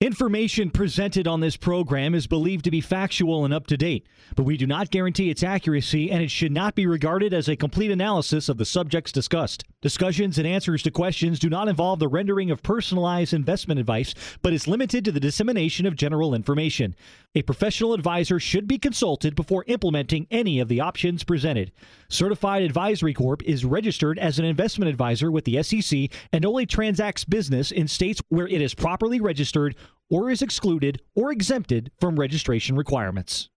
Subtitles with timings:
[0.00, 4.44] Information presented on this program is believed to be factual and up to date, but
[4.44, 7.90] we do not guarantee its accuracy and it should not be regarded as a complete
[7.90, 9.64] analysis of the subjects discussed.
[9.82, 14.52] Discussions and answers to questions do not involve the rendering of personalized investment advice, but
[14.52, 16.94] is limited to the dissemination of general information.
[17.34, 21.72] A professional advisor should be consulted before implementing any of the options presented.
[22.08, 27.24] Certified Advisory Corp is registered as an investment advisor with the SEC and only transacts
[27.24, 29.76] business in states where it is properly registered
[30.08, 33.50] or is excluded or exempted from registration requirements.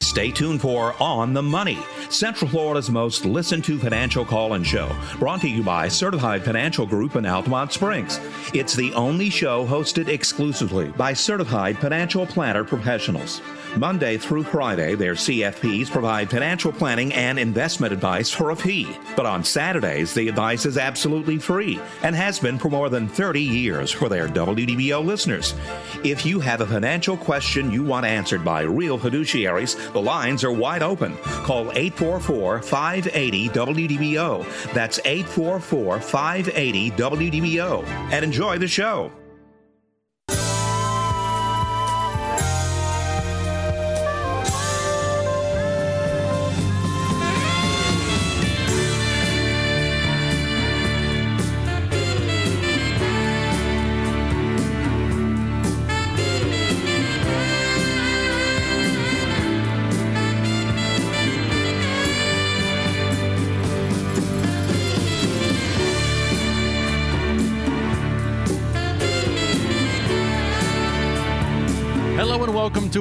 [0.00, 4.90] Stay tuned for On the Money, Central Florida's most listened to financial call in show,
[5.18, 8.20] brought to you by Certified Financial Group in Altamonte Springs.
[8.54, 13.42] It's the only show hosted exclusively by certified financial planner professionals.
[13.78, 18.96] Monday through Friday, their CFPs provide financial planning and investment advice for a fee.
[19.16, 23.40] But on Saturdays, the advice is absolutely free and has been for more than 30
[23.40, 25.54] years for their WDBO listeners.
[26.02, 30.52] If you have a financial question you want answered by real fiduciaries, the lines are
[30.52, 31.16] wide open.
[31.44, 34.72] Call 844 580 WDBO.
[34.72, 37.84] That's 844 580 WDBO.
[38.12, 39.12] And enjoy the show.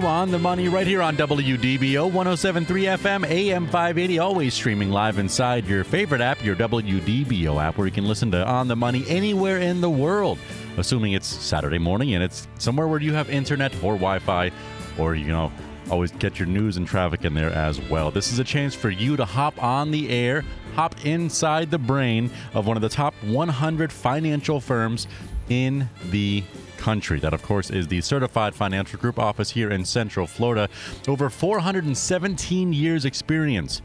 [0.01, 5.17] To On the Money right here on WDBO 1073 FM, AM 580, always streaming live
[5.17, 9.03] inside your favorite app, your WDBO app, where you can listen to On the Money
[9.07, 10.37] anywhere in the world,
[10.77, 14.51] assuming it's Saturday morning and it's somewhere where you have internet or Wi Fi,
[14.99, 15.51] or, you know,
[15.89, 18.11] always get your news and traffic in there as well.
[18.11, 20.43] This is a chance for you to hop on the air,
[20.75, 25.07] hop inside the brain of one of the top 100 financial firms
[25.49, 26.43] in the
[26.77, 27.19] country.
[27.19, 30.69] That, of course, is the Certified Financial Group office here in Central Florida.
[31.07, 33.81] Over 417 years' experience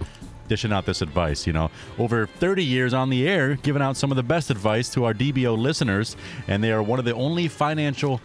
[0.49, 1.47] dishing out this advice.
[1.47, 4.89] You know, over 30 years on the air, giving out some of the best advice
[4.91, 6.17] to our DBO listeners,
[6.47, 8.21] and they are one of the only financial.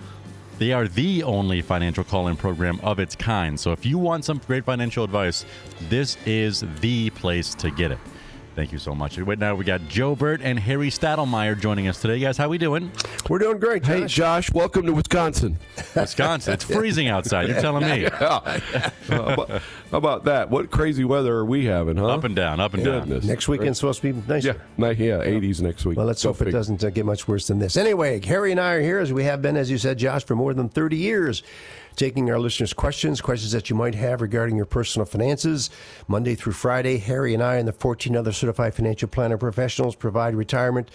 [0.60, 3.60] They are the only financial call in program of its kind.
[3.60, 5.46] So if you want some great financial advice,
[5.88, 8.00] this is the place to get it.
[8.58, 9.20] Thank you so much.
[9.20, 12.18] Right now we got Joe Bert and Harry Stadelmayer joining us today.
[12.18, 12.92] Guys, how we doing?
[13.30, 13.84] We're doing great.
[13.84, 14.00] Josh.
[14.00, 15.60] Hey, Josh, welcome to Wisconsin.
[15.96, 16.54] Wisconsin.
[16.54, 17.50] It's freezing outside.
[17.50, 18.02] You're telling me.
[18.06, 18.16] yeah.
[18.20, 18.60] uh,
[19.10, 19.62] how, about, how,
[20.00, 20.50] about, that?
[20.50, 22.08] What crazy weather are we having, huh?
[22.08, 23.26] Up and down, up and Goodness.
[23.26, 23.30] down.
[23.30, 24.60] Next weekend's supposed to be nicer.
[24.76, 25.96] Yeah, yeah, 80s next week.
[25.96, 27.78] Well, let's Go hope it doesn't uh, get much worse than this.
[27.78, 30.36] Anyway, Harry and I are here, as we have been, as you said, Josh, for
[30.36, 31.44] more than 30 years
[31.98, 35.70] taking our listeners' questions, questions that you might have regarding your personal finances.
[36.08, 40.36] Monday through Friday, Harry and I and the 14 other certified financial planner professionals provide
[40.36, 40.90] retirement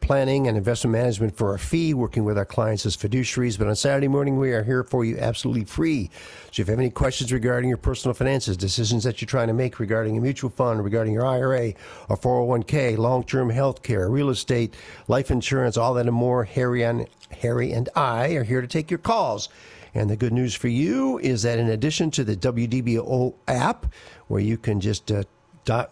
[0.00, 3.58] planning and investment management for a fee, working with our clients as fiduciaries.
[3.58, 6.10] But on Saturday morning, we are here for you absolutely free.
[6.52, 9.54] So if you have any questions regarding your personal finances, decisions that you're trying to
[9.54, 11.72] make regarding a mutual fund, regarding your IRA,
[12.08, 14.74] or 401k, long term health care, real estate,
[15.08, 17.08] life insurance, all that and more, Harry and,
[17.40, 19.48] Harry and I are here to take your calls.
[19.96, 23.86] And the good news for you is that in addition to the WDBO app,
[24.28, 25.24] where you can just uh,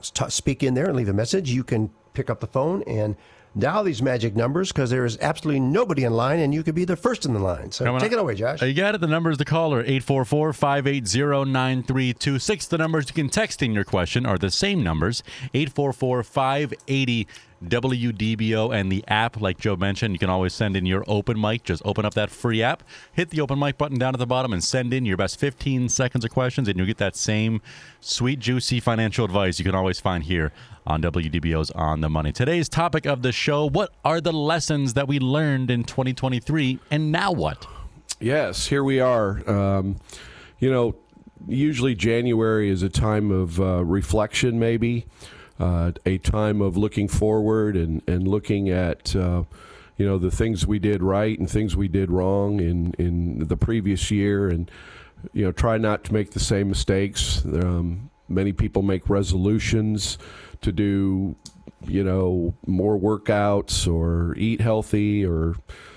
[0.02, 3.16] speak in there and leave a message, you can pick up the phone and
[3.56, 6.84] dial these magic numbers because there is absolutely nobody in line and you could be
[6.84, 7.70] the first in the line.
[7.70, 8.60] So Coming take it away, Josh.
[8.60, 9.00] You got it.
[9.00, 12.66] The numbers to call are 844 580 9326.
[12.66, 15.22] The numbers you can text in your question are the same numbers
[15.54, 17.28] 844 580
[17.68, 21.64] WDBO and the app, like Joe mentioned, you can always send in your open mic.
[21.64, 22.82] Just open up that free app,
[23.12, 25.88] hit the open mic button down at the bottom, and send in your best 15
[25.88, 27.60] seconds of questions, and you'll get that same
[28.00, 30.52] sweet, juicy financial advice you can always find here
[30.86, 32.32] on WDBO's On the Money.
[32.32, 37.10] Today's topic of the show What are the lessons that we learned in 2023, and
[37.10, 37.66] now what?
[38.20, 39.48] Yes, here we are.
[39.48, 39.96] Um,
[40.58, 40.94] you know,
[41.46, 45.06] usually January is a time of uh, reflection, maybe
[45.58, 49.44] uh, a time of looking forward and, and looking at uh,
[49.96, 53.56] you know the things we did right and things we did wrong in, in the
[53.56, 54.70] previous year and
[55.32, 57.44] you know try not to make the same mistakes.
[57.44, 60.18] Um, many people make resolutions
[60.62, 61.36] to do
[61.86, 65.54] you know more workouts or eat healthy or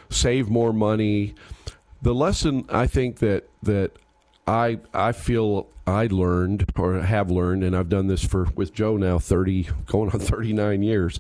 [0.10, 1.34] save more money.
[2.02, 3.92] The lesson i think that that
[4.48, 8.98] i i feel I learned or have learned, and I've done this for with Joe
[8.98, 11.20] now thirty, going on thirty nine years,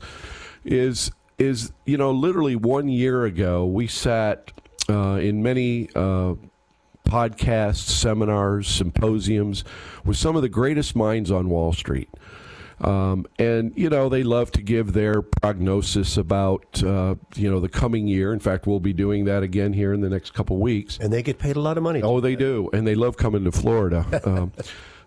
[0.66, 4.52] is is you know literally one year ago we sat
[4.90, 6.36] uh, in many uh,
[7.06, 9.64] podcasts, seminars, symposiums
[10.04, 12.10] with some of the greatest minds on Wall Street.
[12.80, 17.70] Um, and you know they love to give their prognosis about uh, you know the
[17.70, 18.34] coming year.
[18.34, 21.00] In fact, we'll be doing that again here in the next couple weeks.
[21.00, 22.02] And they get paid a lot of money.
[22.04, 24.22] Oh, they do, and they love coming to Florida.
[24.26, 24.52] um,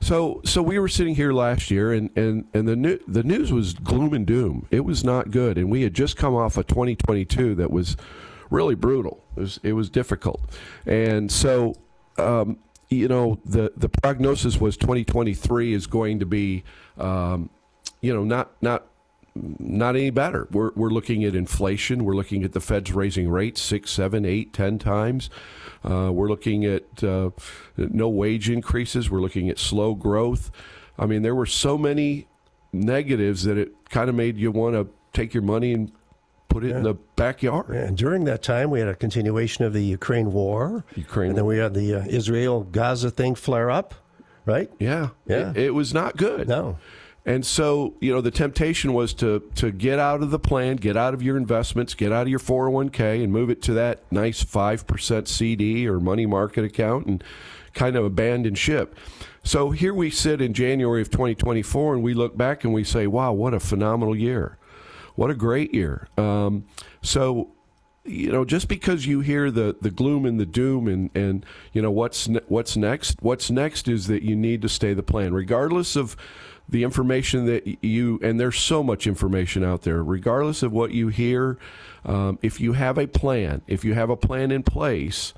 [0.02, 3.52] so, so we were sitting here last year, and, and, and the new, the news
[3.52, 4.66] was gloom and doom.
[4.70, 7.96] It was not good, and we had just come off a 2022 that was
[8.48, 9.22] really brutal.
[9.36, 10.40] It was, it was difficult,
[10.86, 11.74] and so
[12.16, 12.58] um,
[12.88, 16.64] you know the the prognosis was 2023 is going to be
[16.98, 17.50] um,
[18.00, 18.86] you know not not
[19.34, 20.48] not any better.
[20.50, 22.04] We're, we're looking at inflation.
[22.04, 25.30] We're looking at the Fed's raising rates six, seven, eight, ten times.
[25.88, 27.30] Uh, we're looking at uh,
[27.76, 29.10] no wage increases.
[29.10, 30.50] We're looking at slow growth.
[30.98, 32.26] I mean, there were so many
[32.72, 35.92] negatives that it kind of made you want to take your money and
[36.48, 36.78] put it yeah.
[36.78, 37.70] in the backyard.
[37.70, 40.84] And during that time, we had a continuation of the Ukraine war.
[40.96, 43.94] Ukraine, and then we had the uh, Israel Gaza thing flare up.
[44.46, 44.70] Right?
[44.78, 45.50] Yeah, yeah.
[45.50, 46.48] It, it was not good.
[46.48, 46.78] No.
[47.26, 50.96] And so, you know, the temptation was to to get out of the plan, get
[50.96, 54.42] out of your investments, get out of your 401k and move it to that nice
[54.42, 57.22] 5% CD or money market account and
[57.74, 58.96] kind of abandon ship.
[59.42, 63.06] So here we sit in January of 2024 and we look back and we say,
[63.06, 64.58] wow, what a phenomenal year.
[65.14, 66.08] What a great year.
[66.16, 66.64] Um,
[67.02, 67.52] so
[68.04, 71.82] you know, just because you hear the, the gloom and the doom and, and you
[71.82, 75.34] know what's ne- what's next, what's next is that you need to stay the plan,
[75.34, 76.16] regardless of
[76.70, 80.02] the information that you and there's so much information out there.
[80.02, 81.58] Regardless of what you hear
[82.04, 85.34] um, if you have a plan if you have a plan in place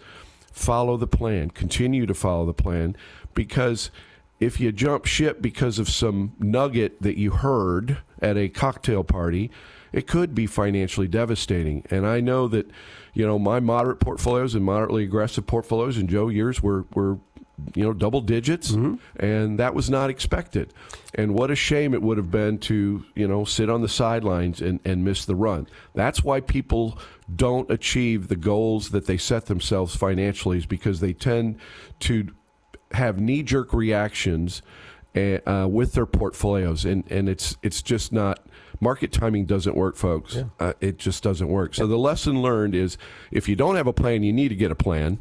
[0.53, 1.51] follow the plan.
[1.51, 2.95] Continue to follow the plan.
[3.35, 3.91] Because
[4.39, 9.51] if you jump ship because of some nugget that you heard at a cocktail party
[9.93, 11.85] it could be financially devastating.
[11.91, 12.71] And i know that
[13.15, 17.19] you know my moderate portfolios and moderately aggressive portfolios and joe yours were were
[17.75, 18.95] you know, double digits, mm-hmm.
[19.25, 20.73] and that was not expected.
[21.15, 24.61] And what a shame it would have been to, you know, sit on the sidelines
[24.61, 25.67] and, and miss the run.
[25.95, 26.99] That's why people
[27.35, 31.59] don't achieve the goals that they set themselves financially, is because they tend
[32.01, 32.29] to
[32.93, 34.63] have knee jerk reactions
[35.15, 38.47] eh, uh, with their portfolios, and, and it's it's just not
[38.83, 40.35] market timing doesn't work, folks.
[40.35, 40.45] Yeah.
[40.59, 41.75] Uh, it just doesn't work.
[41.75, 42.99] So the lesson learned is
[43.31, 45.21] if you don't have a plan, you need to get a plan.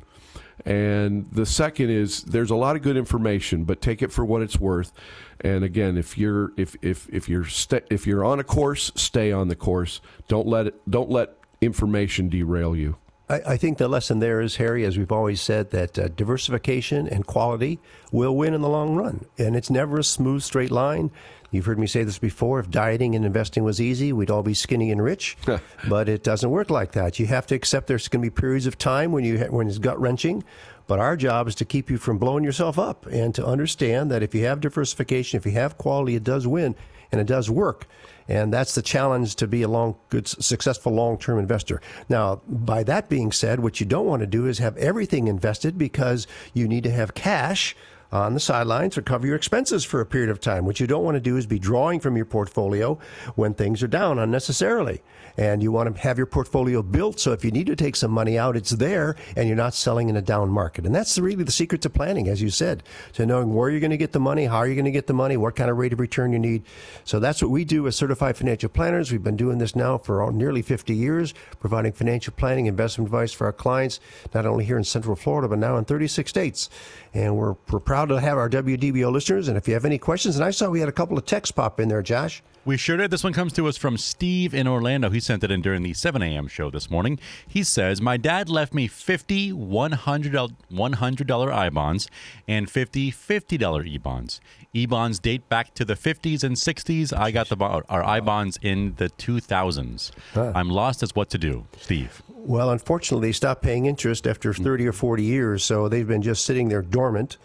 [0.66, 4.42] And the second is there's a lot of good information, but take it for what
[4.42, 4.92] it's worth.
[5.40, 9.31] And again, if you're if if if you're st- if you're on a course, stay
[9.31, 10.02] on the course.
[10.28, 12.98] Don't let it don't let information derail you.
[13.30, 17.07] I, I think the lesson there is, Harry, as we've always said, that uh, diversification
[17.07, 17.80] and quality
[18.12, 21.12] will win in the long run, and it's never a smooth straight line.
[21.51, 22.59] You've heard me say this before.
[22.59, 25.38] If dieting and investing was easy, we'd all be skinny and rich.
[25.89, 27.19] but it doesn't work like that.
[27.19, 29.77] You have to accept there's going to be periods of time when you when it's
[29.77, 30.44] gut wrenching.
[30.88, 34.24] But our job is to keep you from blowing yourself up and to understand that
[34.24, 36.75] if you have diversification, if you have quality, it does win
[37.12, 37.88] and it does work.
[38.27, 41.81] And that's the challenge to be a long, good, successful long term investor.
[42.07, 45.77] Now, by that being said, what you don't want to do is have everything invested
[45.77, 47.75] because you need to have cash
[48.12, 50.66] on the sidelines or cover your expenses for a period of time.
[50.66, 53.00] What you don't want to do is be drawing from your portfolio
[53.36, 55.02] when things are down unnecessarily.
[55.38, 58.12] And you want to have your portfolio built so if you need to take some
[58.12, 60.86] money out, it's there and you're not selling in a down market.
[60.86, 62.83] And that's really the secret to planning, as you said,
[63.14, 65.14] to knowing where you're going to get the money, how you're going to get the
[65.14, 66.64] money, what kind of rate of return you need.
[67.06, 69.12] So that's what we do as certified financial planners.
[69.12, 73.45] We've been doing this now for nearly 50 years, providing financial planning, investment advice for
[73.45, 74.00] our clients,
[74.33, 76.69] not only here in Central Florida, but now in 36 states.
[77.13, 79.47] And we're, we're proud to have our WDBO listeners.
[79.47, 81.51] And if you have any questions, and I saw we had a couple of texts
[81.51, 82.41] pop in there, Josh.
[82.63, 83.09] We sure did.
[83.09, 85.09] This one comes to us from Steve in Orlando.
[85.09, 86.47] He sent it in during the 7 a.m.
[86.47, 87.18] show this morning.
[87.47, 92.07] He says, My dad left me 50 $100, $100 I bonds
[92.47, 94.39] and 50 $50 e bonds.
[94.73, 97.18] E bonds date back to the 50s and 60s.
[97.18, 100.11] I got the our I bonds in the 2000s.
[100.33, 100.51] Huh.
[100.53, 101.65] I'm lost as what to do.
[101.80, 102.21] Steve.
[102.44, 106.44] Well, unfortunately, they stopped paying interest after 30 or 40 years, so they've been just
[106.44, 107.38] sitting there dormant.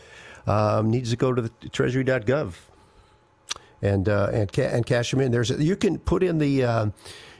[0.46, 2.54] Um, needs to go to the treasury.gov
[3.82, 5.32] and uh, and ca- and cash them in.
[5.32, 6.86] There's a, you can put in the uh,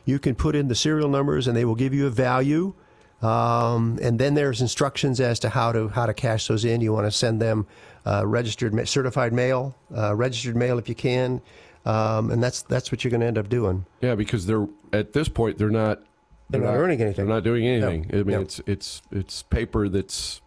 [0.05, 2.75] you can put in the serial numbers, and they will give you a value.
[3.23, 6.81] Um, and then there's instructions as to how to how to cash those in.
[6.81, 7.67] You want to send them
[8.05, 11.41] uh, registered certified mail, uh, registered mail if you can,
[11.87, 13.87] um, and that's that's what you're going to end up doing.
[14.01, 16.03] Yeah, because they're at this point they're not
[16.49, 17.27] they're, they're not, not, earning anything.
[17.27, 18.11] They're not doing anything.
[18.13, 18.21] No.
[18.21, 18.41] I mean, no.
[18.41, 20.41] it's it's it's paper that's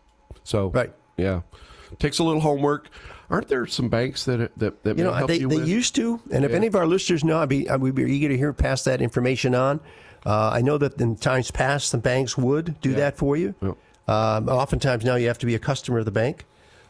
[0.43, 0.93] so right.
[1.17, 1.41] Yeah.
[1.99, 2.89] takes a little homework.
[3.29, 6.19] Aren't there some banks that that, that You may know, they, you they used to,
[6.31, 8.53] and if any of our listeners know, I'd be, I would be eager to hear
[8.53, 9.79] pass that information on.
[10.25, 13.53] Uh, I know that in times past, some banks would do that for you.
[13.61, 13.77] Yep.
[14.07, 16.45] Um, oftentimes now you have to be a customer of the bank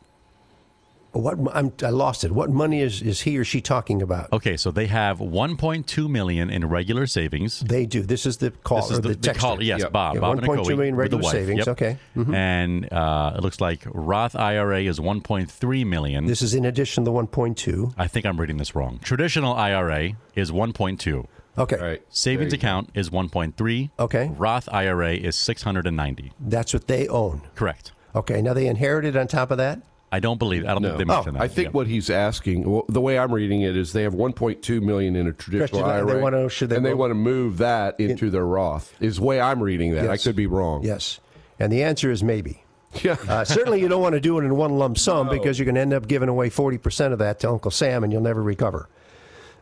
[1.13, 2.33] What I'm, I lost it.
[2.33, 4.31] What money is, is he or she talking about?
[4.31, 7.61] Okay, so they have 1.2 million in regular savings.
[7.61, 8.03] They do.
[8.03, 9.93] This is the call This is the, the, they call yes, Yep.
[9.93, 10.15] Bob.
[10.17, 11.59] Yeah, Bob and 1.2 Akoe million the regular savings.
[11.61, 11.69] Yep.
[11.69, 11.97] Okay.
[12.15, 12.35] Mhm.
[12.35, 16.27] And uh, it looks like Roth IRA is 1.3 million.
[16.27, 17.95] This is in addition to the 1.2.
[17.97, 18.99] I think I'm reading this wrong.
[19.03, 21.27] Traditional IRA is 1.2.
[21.59, 21.77] Okay.
[21.77, 22.03] All right.
[22.11, 22.61] Savings There go.
[22.61, 23.91] account is 1.3.
[23.99, 24.31] Okay.
[24.37, 26.33] Roth IRA is 690.
[26.41, 27.43] That's what they own.
[27.55, 27.93] Correct.
[28.15, 28.41] Okay.
[28.43, 29.81] Now they inherited on top of that?
[30.11, 30.65] I don't believe.
[30.65, 30.89] I don't No.
[30.97, 31.43] think they mentioned that.
[31.43, 31.73] I think Yeah.
[31.73, 35.27] what he's asking, well, the way I'm reading it, is they have 1.2 million in
[35.27, 38.01] a traditional Traditional, and they wanna should they and they move- want to move that
[38.01, 38.95] into their Roth.
[39.01, 40.09] Is the way I'm reading that.
[40.09, 40.83] I could be wrong.
[40.83, 41.21] Yes.
[41.61, 42.63] And the answer is maybe.
[43.03, 43.17] Yeah.
[43.29, 45.75] Uh, certainly, you don't want to do it in one lump sum because you're going
[45.75, 48.89] to end up giving away 40% of that to Uncle Sam and you'll never recover.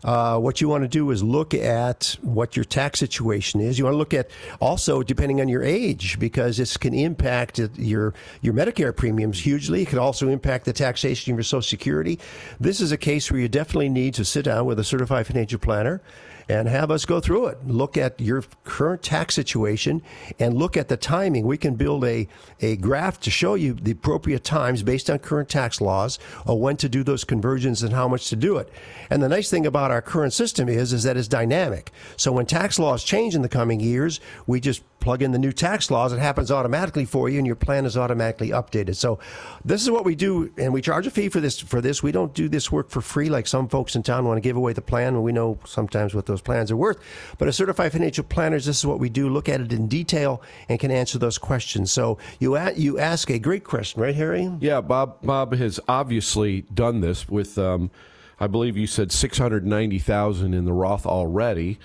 [0.04, 3.78] Uh, what you want to do is look at what your tax situation is.
[3.78, 8.14] You want to look at also depending on your age because this can impact your
[8.40, 9.82] your Medicare premiums hugely.
[9.82, 12.18] It can also impact the taxation of your Social Security.
[12.60, 15.58] This is a case where you definitely need to sit down with a certified financial
[15.58, 16.00] planner
[16.48, 17.66] and have us go through it.
[17.66, 20.02] Look at your current tax situation
[20.38, 21.46] and look at the timing.
[21.46, 22.28] We can build a,
[22.60, 26.76] a graph to show you the appropriate times based on current tax laws or when
[26.78, 28.68] to do those conversions and how much to do it.
[29.10, 31.92] And the nice thing about our current system is, is that it's dynamic.
[32.16, 35.52] So when tax laws change in the coming years, we just plug in the new
[35.52, 36.12] tax laws.
[36.12, 38.96] It happens automatically for you and your plan is automatically updated.
[38.96, 39.20] So
[39.64, 42.02] this is what we do and we charge a fee for this, for this.
[42.02, 44.56] We don't do this work for free like some folks in town want to give
[44.56, 46.98] away the plan we know sometimes what those plans are worth.
[47.38, 49.28] But as certified financial planners, this is what we do.
[49.28, 51.92] Look at it in detail and can answer those questions.
[51.92, 54.50] So you, a- you ask a great question, right, Harry?
[54.58, 55.22] Yeah, Bob.
[55.22, 57.92] Bob has obviously done this with, um,
[58.40, 61.78] I believe you said six hundred ninety thousand in the Roth already.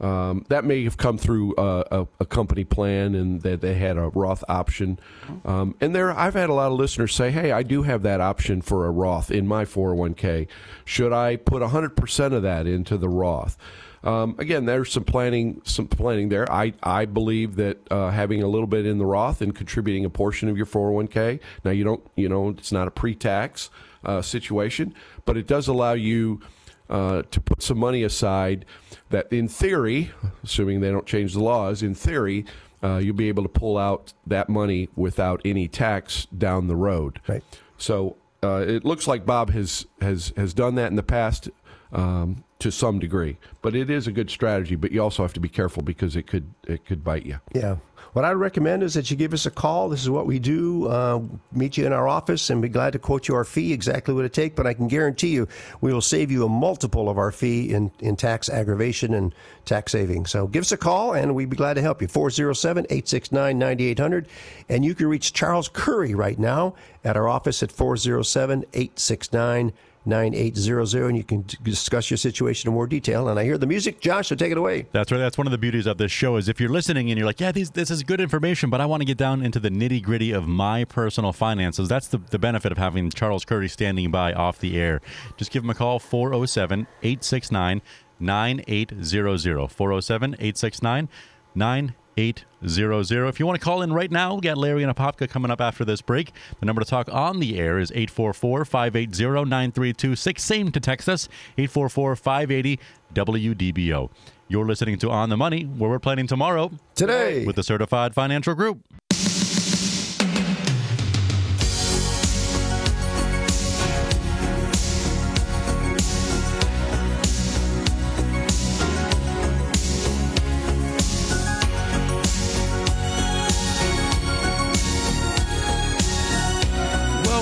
[0.00, 3.96] Um, that may have come through uh, a, a company plan, and that they had
[3.96, 4.98] a Roth option.
[5.44, 8.20] Um, and there, I've had a lot of listeners say, "Hey, I do have that
[8.20, 10.48] option for a Roth in my four hundred one k.
[10.84, 13.56] Should I put hundred percent of that into the Roth?"
[14.04, 16.50] Um, again, there's some planning, some planning there.
[16.50, 20.10] I, I believe that uh, having a little bit in the Roth and contributing a
[20.10, 21.40] portion of your 401k.
[21.64, 23.68] Now you don't, you know, it's not a pre-tax
[24.04, 26.40] uh, situation, but it does allow you
[26.88, 28.64] uh, to put some money aside.
[29.10, 30.10] That, in theory,
[30.42, 32.44] assuming they don't change the laws, in theory,
[32.82, 37.20] uh, you'll be able to pull out that money without any tax down the road.
[37.28, 37.42] Right.
[37.78, 41.48] So uh, it looks like Bob has has has done that in the past
[41.92, 44.76] um, to some degree, but it is a good strategy.
[44.76, 47.40] But you also have to be careful because it could it could bite you.
[47.52, 47.76] Yeah.
[48.16, 49.90] What I recommend is that you give us a call.
[49.90, 50.86] This is what we do.
[50.88, 51.20] Uh,
[51.52, 54.24] meet you in our office and be glad to quote you our fee, exactly what
[54.24, 54.56] it takes.
[54.56, 55.46] But I can guarantee you
[55.82, 59.34] we will save you a multiple of our fee in, in tax aggravation and
[59.66, 60.30] tax savings.
[60.30, 62.08] So give us a call and we'd be glad to help you.
[62.08, 64.28] 407 869 9800.
[64.70, 69.74] And you can reach Charles Curry right now at our office at 407 869 9800.
[70.06, 73.28] And you can discuss your situation in more detail.
[73.28, 74.00] And I hear the music.
[74.00, 74.86] Josh, so take it away.
[74.92, 75.18] That's right.
[75.18, 77.40] That's one of the beauties of this show is if you're listening and you're like,
[77.40, 80.02] yeah, these, this is good information, but I want to get down into the nitty
[80.02, 81.88] gritty of my personal finances.
[81.88, 85.00] That's the, the benefit of having Charles Curry standing by off the air.
[85.36, 87.82] Just give him a call, 407 869
[88.18, 89.68] 9800.
[89.68, 91.08] 407 869
[91.54, 92.05] 9800.
[92.18, 95.60] If you want to call in right now, we got Larry and Apopka coming up
[95.60, 96.32] after this break.
[96.60, 100.42] The number to talk on the air is 844 580 9326.
[100.42, 102.80] Same to text us, 844 580
[103.12, 104.10] WDBO.
[104.48, 107.44] You're listening to On the Money, where we're planning tomorrow Today.
[107.44, 108.80] with the Certified Financial Group.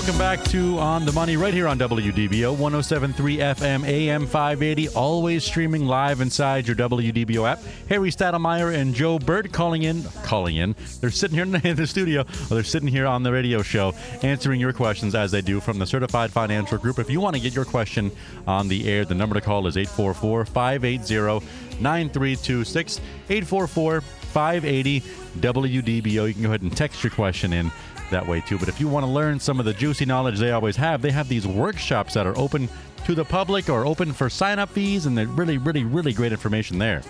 [0.05, 5.45] Welcome back to On the Money right here on WDBO 1073 FM AM 580, always
[5.45, 7.63] streaming live inside your WDBO app.
[7.89, 10.77] Harry Stadelmayer and Joe Bert calling in, calling in.
[11.01, 14.61] They're sitting here in the studio, or they're sitting here on the radio show answering
[14.61, 16.99] your questions as they do from the Certified Financial Group.
[16.99, 18.13] If you want to get your question
[18.47, 21.47] on the air, the number to call is 844 580
[21.81, 22.99] 9326.
[23.31, 25.01] 844 580
[25.39, 26.29] WDBO.
[26.29, 27.71] You can go ahead and text your question in
[28.15, 28.59] that way too.
[28.59, 31.11] But if you want to learn some of the juicy knowledge they always have, they
[31.11, 32.69] have these workshops that are open
[33.05, 36.33] to the public or open for sign up fees, and they're really, really, really great
[36.33, 37.03] information there.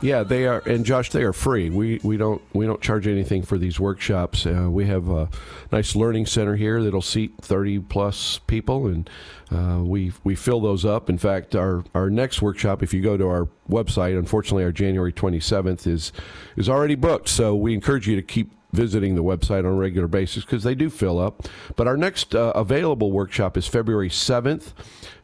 [0.00, 1.70] Yeah, they are, and Josh, they are free.
[1.70, 4.46] We we don't we don't charge anything for these workshops.
[4.46, 5.28] Uh, we have a
[5.72, 9.10] nice learning center here that'll seat thirty plus people, and
[9.50, 11.10] uh, we we fill those up.
[11.10, 15.12] In fact, our our next workshop, if you go to our website, unfortunately, our January
[15.12, 16.12] twenty seventh is
[16.56, 17.28] is already booked.
[17.28, 20.74] So we encourage you to keep visiting the website on a regular basis because they
[20.74, 21.48] do fill up.
[21.76, 24.74] But our next uh, available workshop is February seventh.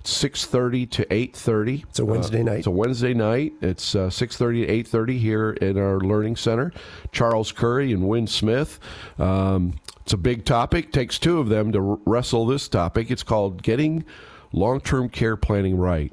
[0.04, 2.58] 6.30 to 8.30 It's a Wednesday night.
[2.58, 6.74] it's a wednesday night it's uh, 6.30 to 8.30 here in our learning center
[7.10, 8.78] charles curry and win smith
[9.18, 9.72] um,
[10.02, 13.62] it's a big topic takes two of them to r- wrestle this topic it's called
[13.62, 14.04] getting
[14.52, 16.12] long-term care planning right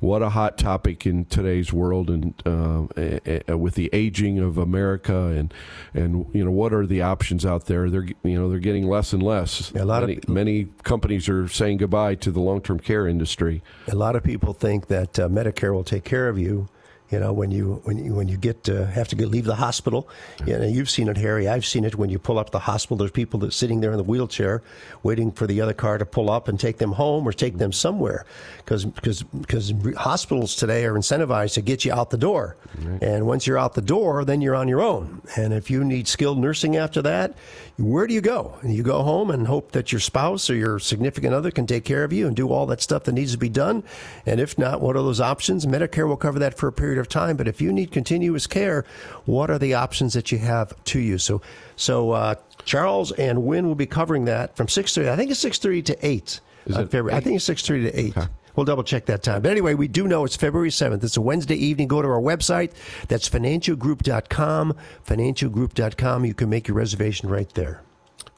[0.00, 5.52] what a hot topic in today's world, and uh, with the aging of America, and
[5.94, 7.90] and you know what are the options out there?
[7.90, 9.70] They're you know they're getting less and less.
[9.72, 13.62] A lot of- many, many companies are saying goodbye to the long-term care industry.
[13.88, 16.68] A lot of people think that uh, Medicare will take care of you.
[17.10, 19.54] You know, when you when you when you get uh, have to get, leave the
[19.54, 20.08] hospital,
[20.44, 21.46] you know, you've seen it, Harry.
[21.46, 22.96] I've seen it when you pull up the hospital.
[22.96, 24.62] There's people that sitting there in the wheelchair,
[25.04, 27.70] waiting for the other car to pull up and take them home or take them
[27.72, 28.24] somewhere,
[28.58, 32.56] because because because hospitals today are incentivized to get you out the door,
[33.00, 35.22] and once you're out the door, then you're on your own.
[35.36, 37.36] And if you need skilled nursing after that,
[37.78, 38.58] where do you go?
[38.64, 42.04] You go home and hope that your spouse or your significant other can take care
[42.04, 43.84] of you and do all that stuff that needs to be done.
[44.24, 45.66] And if not, what are those options?
[45.66, 47.36] Medicare will cover that for a period of time.
[47.36, 48.84] But if you need continuous care,
[49.24, 51.18] what are the options that you have to you?
[51.18, 51.42] So,
[51.76, 55.08] so uh, Charles and Wynn will be covering that from six thirty.
[55.10, 56.40] I think it's six thirty to eight.
[56.66, 57.14] Is it February.
[57.14, 58.16] I think it's six thirty to eight.
[58.56, 59.42] We'll double check that time.
[59.42, 61.04] But anyway, we do know it's February 7th.
[61.04, 61.88] It's a Wednesday evening.
[61.88, 62.72] Go to our website.
[63.06, 64.74] That's financialgroup.com.
[65.06, 66.24] Financialgroup.com.
[66.24, 67.82] You can make your reservation right there.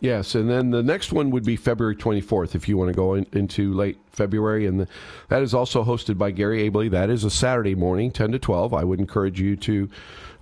[0.01, 3.14] Yes, and then the next one would be February 24th if you want to go
[3.14, 4.66] in, into late February.
[4.66, 4.88] And the,
[5.29, 6.88] that is also hosted by Gary Abley.
[6.88, 8.74] That is a Saturday morning, 10 to 12.
[8.74, 9.90] I would encourage you to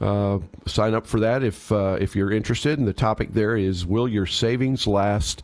[0.00, 2.78] uh, sign up for that if, uh, if you're interested.
[2.78, 5.42] And the topic there is Will Your Savings Last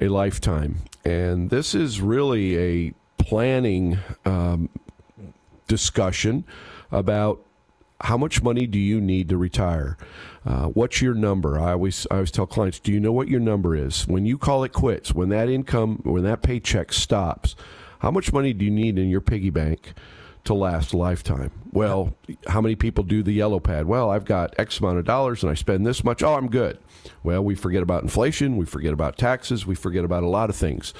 [0.00, 0.76] a Lifetime?
[1.04, 4.68] And this is really a planning um,
[5.68, 6.44] discussion
[6.90, 7.40] about
[8.00, 9.96] how much money do you need to retire?
[10.48, 11.58] Uh, what's your number?
[11.58, 14.08] I always I always tell clients, do you know what your number is?
[14.08, 17.54] When you call it quits, when that income, when that paycheck stops,
[17.98, 19.92] how much money do you need in your piggy bank
[20.44, 21.50] to last a lifetime?
[21.70, 22.14] Well,
[22.46, 23.84] how many people do the yellow pad?
[23.84, 26.22] Well, I've got X amount of dollars and I spend this much.
[26.22, 26.78] Oh, I'm good.
[27.22, 30.56] Well, we forget about inflation, we forget about taxes, we forget about a lot of
[30.56, 30.94] things.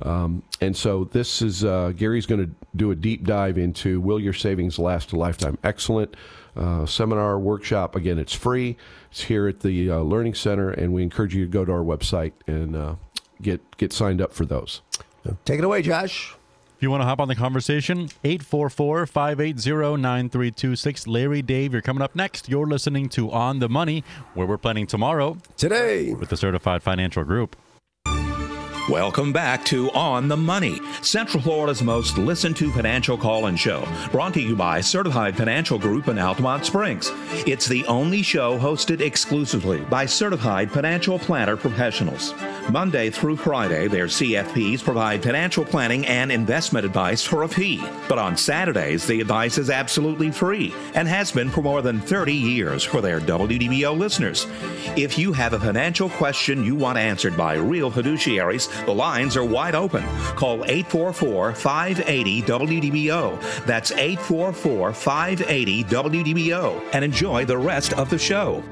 [0.00, 4.18] Um, and so this is uh, Gary's going to do a deep dive into will
[4.18, 5.58] your savings last a lifetime?
[5.62, 6.16] Excellent
[6.56, 7.96] uh, seminar workshop.
[7.96, 8.76] Again, it's free.
[9.10, 11.84] It's here at the uh, Learning Center, and we encourage you to go to our
[11.84, 12.94] website and uh,
[13.42, 14.82] get get signed up for those.
[15.44, 16.34] Take it away, Josh.
[16.76, 21.06] If you want to hop on the conversation, 844 580 9326.
[21.06, 22.48] Larry Dave, you're coming up next.
[22.48, 26.12] You're listening to On the Money, where we're planning tomorrow Today.
[26.12, 27.56] with the Certified Financial Group.
[28.90, 33.88] Welcome back to On the Money, Central Florida's most listened to financial call in show,
[34.12, 37.10] brought to you by Certified Financial Group in Altamonte Springs.
[37.46, 42.34] It's the only show hosted exclusively by certified financial planner professionals.
[42.70, 47.82] Monday through Friday, their CFPs provide financial planning and investment advice for a fee.
[48.08, 52.34] But on Saturdays, the advice is absolutely free and has been for more than 30
[52.34, 54.46] years for their WDBO listeners.
[54.96, 59.44] If you have a financial question you want answered by real fiduciaries, the lines are
[59.44, 60.04] wide open.
[60.36, 63.66] Call 844 580 WDBO.
[63.66, 68.62] That's 844 580 WDBO and enjoy the rest of the show.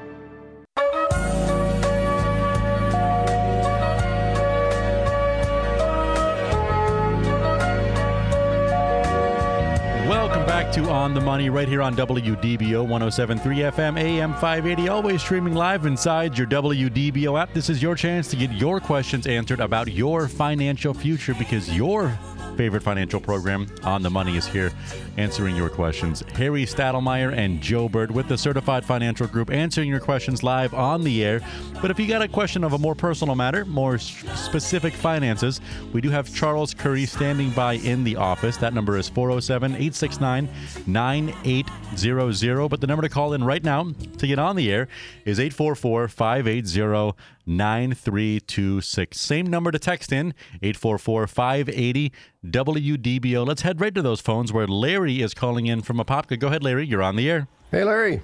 [10.73, 14.89] To On the Money right here on WDBO 1073 FM AM 580.
[14.89, 17.53] Always streaming live inside your WDBO app.
[17.53, 22.17] This is your chance to get your questions answered about your financial future because your
[22.53, 24.71] favorite financial program, On the Money, is here
[25.17, 26.23] answering your questions.
[26.33, 31.03] Harry Stadelmayer and Joe Bert with the Certified Financial Group answering your questions live on
[31.03, 31.41] the air.
[31.81, 35.61] But if you got a question of a more personal matter, more specific finances,
[35.91, 38.57] we do have Charles Curry standing by in the office.
[38.57, 40.49] That number is 407 869
[40.87, 42.69] 9800.
[42.69, 44.87] But the number to call in right now to get on the air
[45.25, 47.13] is 844 580
[47.45, 49.19] 9326.
[49.19, 52.11] Same number to text in 844 580
[52.45, 53.45] WDBO.
[53.45, 56.39] Let's head right to those phones where Larry is calling in from Apopka.
[56.39, 56.85] Go ahead, Larry.
[56.85, 57.47] You're on the air.
[57.71, 58.21] Hey, Larry.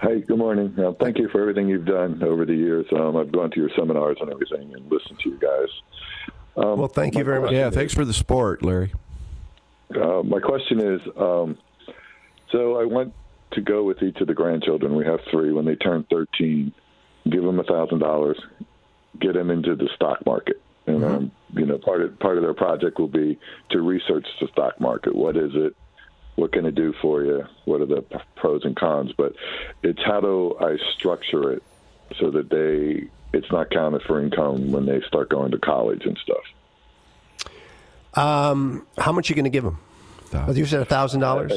[0.00, 0.74] Hey, good morning.
[0.78, 2.86] Uh, thank you for everything you've done over the years.
[2.92, 5.68] Um, I've gone to your seminars and everything and listened to you guys.
[6.56, 7.52] Um, well, thank you very much.
[7.52, 8.92] Yeah, thanks for the support, Larry.
[9.94, 11.58] Uh, my question is um,
[12.50, 13.12] so I went
[13.52, 14.94] to go with each of the grandchildren.
[14.94, 15.52] We have three.
[15.52, 16.72] When they turn 13,
[17.30, 18.38] give them a thousand dollars,
[19.20, 20.60] get them into the stock market.
[20.86, 21.14] And mm-hmm.
[21.14, 23.38] um, you know, part of part of their project will be
[23.70, 25.14] to research the stock market.
[25.14, 25.76] What is it?
[26.36, 27.44] What can it do for you?
[27.64, 28.04] What are the
[28.36, 29.12] pros and cons?
[29.16, 29.34] But
[29.82, 31.62] it's how do I structure it
[32.18, 36.18] so that they it's not counted for income when they start going to college and
[36.18, 37.48] stuff.
[38.14, 39.78] Um, how much are you going to give them?
[40.54, 41.52] You said a thousand dollars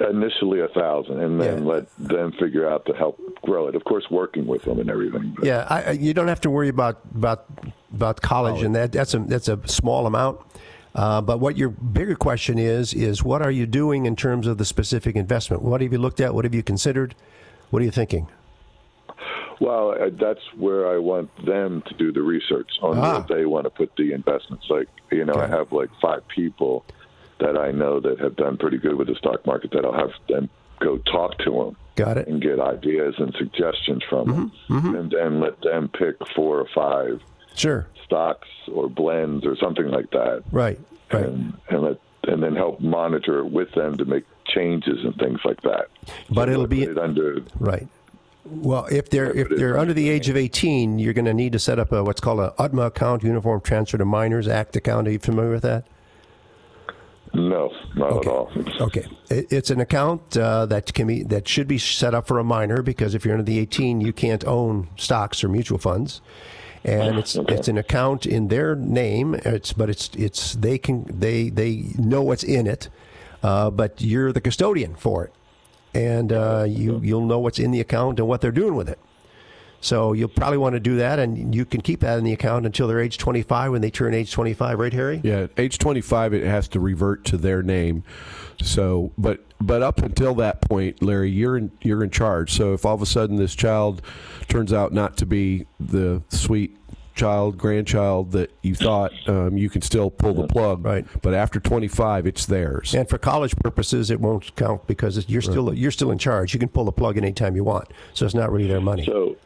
[0.00, 1.70] initially a thousand, and then yeah.
[1.72, 3.74] let them figure out to help grow it.
[3.74, 5.34] Of course, working with them and everything.
[5.36, 5.44] But.
[5.44, 7.46] Yeah, I, you don't have to worry about about
[7.92, 10.40] about college, and that that's a that's a small amount.
[10.94, 14.58] Uh, but what your bigger question is is what are you doing in terms of
[14.58, 15.62] the specific investment?
[15.62, 16.34] What have you looked at?
[16.34, 17.14] What have you considered?
[17.70, 18.28] What are you thinking?
[19.60, 23.24] Well, uh, that's where I want them to do the research on ah.
[23.26, 24.66] where they want to put the investments.
[24.68, 25.42] Like, you know, okay.
[25.42, 26.84] I have like five people
[27.44, 30.10] that I know that have done pretty good with the stock market that I'll have
[30.28, 30.48] them
[30.80, 31.76] go talk to them.
[31.96, 32.26] Got it.
[32.26, 34.94] And get ideas and suggestions from mm-hmm, them, mm-hmm.
[34.96, 37.20] and then let them pick four or five
[37.54, 40.42] sure stocks or blends or something like that.
[40.50, 40.80] Right.
[41.12, 41.26] Right.
[41.26, 45.40] And, and let and then help monitor it with them to make changes and things
[45.44, 45.88] like that.
[46.30, 47.86] But so it'll be it under right.
[48.44, 51.58] Well, if they're if they're under the age of 18, you're going to need to
[51.58, 55.06] set up a what's called an UTMA account, Uniform Transfer to Minors Act account.
[55.08, 55.86] Are you familiar with that?
[57.34, 58.28] No, not okay.
[58.28, 58.50] at all.
[58.80, 62.44] okay, it's an account uh, that can be that should be set up for a
[62.44, 66.20] minor because if you're under the 18, you can't own stocks or mutual funds,
[66.84, 67.54] and it's okay.
[67.54, 69.34] it's an account in their name.
[69.34, 72.88] It's but it's it's they can they they know what's in it,
[73.42, 75.34] uh, but you're the custodian for it,
[75.92, 79.00] and uh, you you'll know what's in the account and what they're doing with it.
[79.84, 82.64] So you'll probably want to do that, and you can keep that in the account
[82.64, 85.20] until they're age 25 when they turn age 25, right, Harry?
[85.22, 88.02] Yeah, age 25, it has to revert to their name.
[88.62, 92.52] So, but but up until that point, Larry, you're in you're in charge.
[92.52, 94.00] So if all of a sudden this child
[94.48, 96.76] turns out not to be the sweet
[97.14, 100.84] child, grandchild that you thought um, you can still pull the plug.
[100.84, 101.06] Right.
[101.20, 102.94] But after 25, it's theirs.
[102.94, 105.76] And for college purposes, it won't count because you're still right.
[105.76, 106.54] you're still in charge.
[106.54, 107.88] You can pull the plug anytime you want.
[108.14, 109.04] So it's not really their money.
[109.04, 109.43] So Go ahead.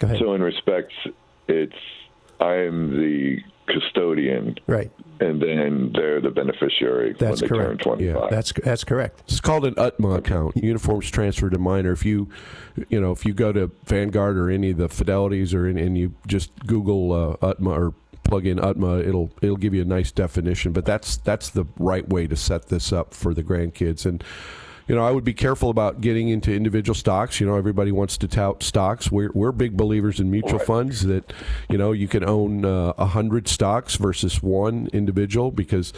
[0.00, 0.94] So in respects,
[1.48, 1.76] it's
[2.40, 4.90] I'm the custodian, right?
[5.20, 7.82] And then they're the beneficiary that's when they correct.
[7.82, 8.22] turn 25.
[8.22, 9.22] Yeah, that's that's correct.
[9.26, 11.92] It's called an UTMA account, uniforms transferred to minor.
[11.92, 12.28] If you,
[12.88, 15.98] you know, if you go to Vanguard or any of the Fidelities or in, and
[15.98, 20.12] you just Google uh, UTMA or plug in UTMA, it'll it'll give you a nice
[20.12, 20.72] definition.
[20.72, 24.22] But that's that's the right way to set this up for the grandkids and
[24.88, 27.40] you know, I would be careful about getting into individual stocks.
[27.40, 29.12] You know, everybody wants to tout stocks.
[29.12, 31.30] We're, we're big believers in mutual funds that,
[31.68, 35.92] you know, you can own uh, a uh, hundred stocks versus one individual because,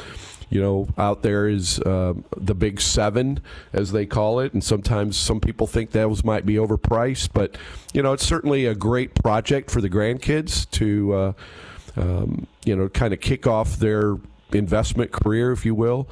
[0.50, 3.40] you know, out there is uh, the big seven,
[3.72, 7.30] as they call it, and sometimes some people think those might be overpriced.
[7.32, 7.56] But
[7.94, 11.32] you know, it's certainly a great project for the grandkids to, uh,
[11.96, 14.16] um, you know, kind of kick off their
[14.52, 16.08] investment career, if you will.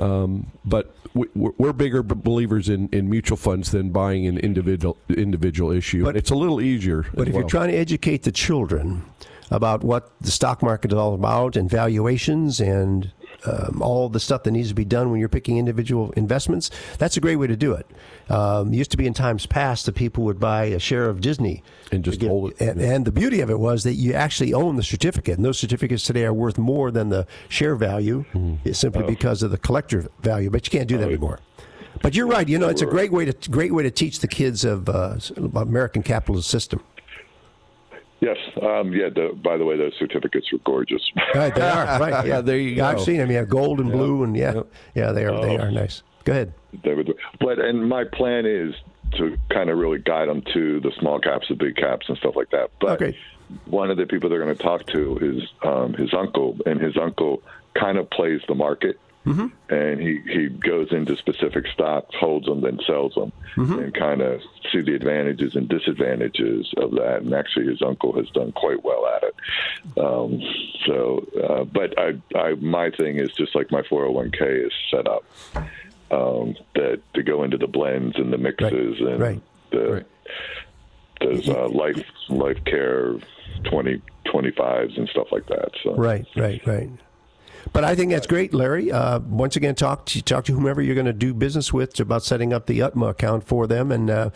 [0.00, 6.04] Um, but we're bigger believers in, in mutual funds than buying an individual individual issue.
[6.04, 7.06] But it's a little easier.
[7.14, 7.42] But if well.
[7.42, 9.04] you're trying to educate the children
[9.50, 13.12] about what the stock market is all about and valuations and
[13.44, 17.16] um, all the stuff that needs to be done when you're picking individual investments, that's
[17.16, 17.86] a great way to do it.
[18.28, 21.62] Um, used to be in times past that people would buy a share of Disney
[21.90, 22.60] and just get, hold it.
[22.60, 25.58] And, and, the beauty of it was that you actually own the certificate, and those
[25.58, 28.76] certificates today are worth more than the share value, mm.
[28.76, 29.06] simply oh.
[29.06, 30.50] because of the collector value.
[30.50, 31.08] But you can't do that oh.
[31.08, 31.40] anymore.
[32.02, 32.48] But you're right.
[32.48, 35.16] You know, it's a great way to great way to teach the kids of uh,
[35.54, 36.82] American capitalist system.
[38.20, 38.36] Yes.
[38.62, 39.08] Um, yeah.
[39.08, 41.02] The, by the way, those certificates are gorgeous.
[41.34, 41.54] right.
[41.54, 41.86] They are.
[42.00, 42.26] Right.
[42.26, 42.40] Yeah.
[42.40, 42.84] There you go.
[42.84, 43.30] I've seen them.
[43.30, 43.44] Yeah.
[43.44, 44.62] Gold and blue, and yeah,
[44.94, 45.40] yeah, they are.
[45.40, 46.02] They are nice.
[46.24, 46.52] Go ahead.
[46.84, 48.74] They would, but and my plan is
[49.16, 52.36] to kind of really guide them to the small caps, the big caps, and stuff
[52.36, 52.70] like that.
[52.80, 53.18] But Okay.
[53.64, 56.96] one of the people they're going to talk to is um, his uncle, and his
[56.96, 57.42] uncle
[57.74, 59.00] kind of plays the market.
[59.68, 63.32] And he, he goes into specific stocks, holds them, then sells them,
[63.78, 64.40] and kind of
[64.72, 67.22] see the advantages and disadvantages of that.
[67.22, 69.34] And actually, his uncle has done quite well at it.
[69.98, 70.40] Um,
[70.86, 75.24] so, uh, but I, I, my thing is just like my 401k is set up
[76.10, 80.06] um, that to go into the blends and the mixes and right, the right.
[81.20, 83.14] there's uh, life life care
[83.64, 85.70] 20 25s and stuff like that.
[85.82, 86.90] So Right, right, right.
[87.72, 88.90] But I think that's great, Larry.
[88.90, 92.22] Uh, once again, talk to talk to whomever you're going to do business with about
[92.22, 94.30] setting up the UTMA account for them, and uh,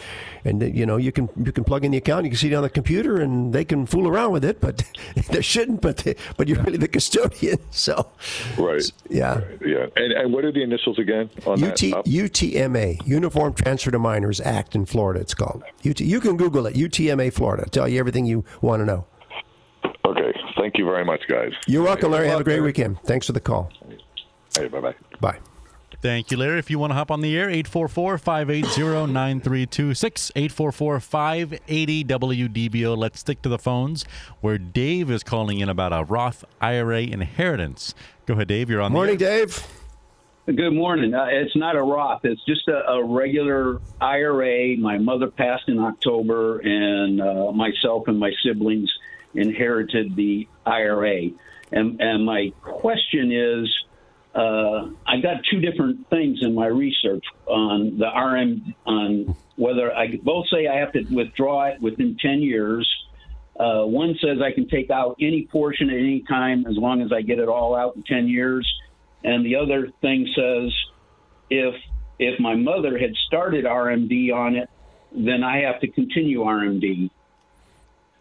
[0.44, 2.55] and you know you can you can plug in the account, you can see it
[2.55, 4.85] on the computer, and they can fool around with it, but
[5.31, 5.81] they shouldn't.
[5.81, 8.11] But they, but you're really the custodian, so
[8.59, 8.85] right.
[9.09, 9.40] yeah.
[9.64, 9.87] Yeah.
[9.97, 12.05] And, and what are the initials again on UT, that?
[12.05, 15.20] UTMA, Uniform Transfer to Minors Act in Florida.
[15.20, 15.62] It's called.
[15.88, 16.75] UT, you can Google it.
[16.75, 17.68] UTMA Florida.
[17.70, 19.07] Tell you everything you want to know.
[20.74, 20.82] Okay.
[20.82, 21.52] Thank you very much, guys.
[21.66, 22.28] You're welcome, Larry.
[22.28, 23.00] Have a great weekend.
[23.02, 23.70] Thanks for the call.
[24.56, 24.94] Hey, bye bye.
[25.20, 25.38] Bye.
[26.02, 26.58] Thank you, Larry.
[26.58, 32.96] If you want to hop on the air, 844 580 9326, 844 580 WDBO.
[32.96, 34.04] Let's stick to the phones
[34.40, 37.94] where Dave is calling in about a Roth IRA inheritance.
[38.26, 38.68] Go ahead, Dave.
[38.68, 39.30] You're on Morning, the air.
[39.30, 40.56] Morning, Dave.
[40.56, 41.14] Good morning.
[41.14, 42.24] Uh, it's not a Roth.
[42.24, 44.76] It's just a, a regular IRA.
[44.76, 48.92] My mother passed in October, and uh, myself and my siblings
[49.34, 51.31] inherited the IRA.
[51.72, 53.85] And, and my question is,
[54.35, 60.16] uh, I got two different things in my research on the RM on whether I
[60.22, 62.88] both say I have to withdraw it within 10 years.
[63.59, 67.12] Uh, one says I can take out any portion at any time as long as
[67.12, 68.68] I get it all out in 10 years.
[69.22, 70.72] And the other thing says
[71.50, 71.74] if
[72.18, 74.68] if my mother had started RMD on it,
[75.12, 77.11] then I have to continue RMD.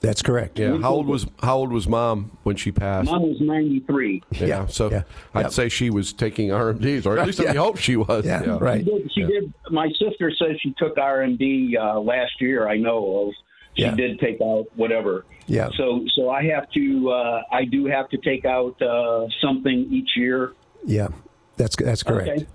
[0.03, 0.59] That's correct.
[0.59, 0.77] Yeah.
[0.79, 3.09] How old was How old was mom when she passed?
[3.09, 4.21] Mom was 93.
[4.31, 4.45] Yeah.
[4.45, 5.47] Yeah, So yeah, I'd yeah.
[5.47, 8.25] say she was taking RMDs, or at least I hope she was.
[8.25, 8.83] Yeah, right.
[8.83, 9.53] She did, she did.
[9.71, 12.67] My sister says she took RMD uh, last year.
[12.67, 13.33] I know of.
[13.75, 13.95] She Yeah.
[13.95, 15.25] did take out whatever.
[15.47, 15.69] Yeah.
[15.77, 17.09] So so I have to.
[17.09, 20.51] Uh, I do have to take out uh, something each year.
[20.85, 21.07] Yeah,
[21.55, 22.29] that's that's correct.
[22.29, 22.45] Okay.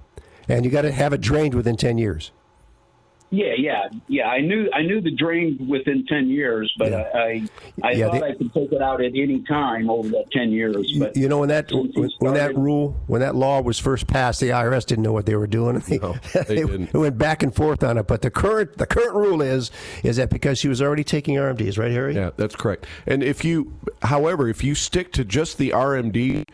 [0.48, 2.30] And you got to have it drained within ten years.
[3.30, 4.26] Yeah, yeah, yeah.
[4.28, 7.04] I knew I knew the drain within ten years, but Yeah.
[7.14, 10.08] I I, I Yeah, thought the- I could take it out at any time over
[10.08, 10.90] that ten years.
[10.98, 13.78] But you know when that since you when, when that rule when that law was
[13.78, 15.78] first passed, the IRS didn't know what they were doing.
[15.88, 16.94] They, No, they didn't.
[16.94, 18.06] went back and forth on it.
[18.06, 19.70] But the current the current rule is
[20.02, 22.14] is that because she was already taking RMDs, right, Harry?
[22.14, 22.86] Yeah, that's correct.
[23.06, 26.44] And if you, however, if you stick to just the RMD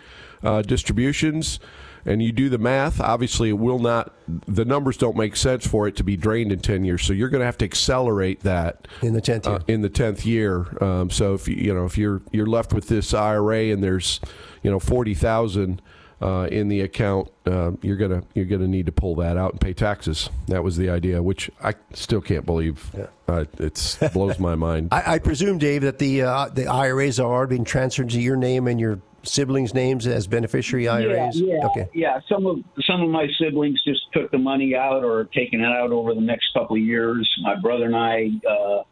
[0.42, 1.60] uh, distributions
[2.06, 4.12] and you do the math, obviously it will not.
[4.46, 7.02] The numbers don't make sense for it to be drained in ten years.
[7.02, 9.54] So you're going to have to accelerate that In the tenth year.
[9.56, 10.82] uh, in the tenth year.
[10.82, 14.20] Um, so if you, you know if you're you're left with this IRA and there's
[14.62, 15.80] you know forty thousand.
[16.22, 19.60] Uh, in the account, uh, you're gonna you're gonna need to pull that out and
[19.60, 20.30] pay taxes.
[20.46, 22.88] That was the idea, which I still can't believe.
[23.28, 24.88] Uh, it's blows my mind.
[24.92, 28.36] I, I presume, Dave, that the uh, the IRAs are already being transferred to your
[28.36, 31.40] name and your siblings' names as beneficiary IRAs.
[31.40, 31.88] Yeah, yeah, Okay.
[31.94, 32.20] yeah.
[32.28, 35.90] Some of some of my siblings just took the money out or taken it out
[35.92, 37.28] over the next couple of years.
[37.42, 38.82] My brother and I uh,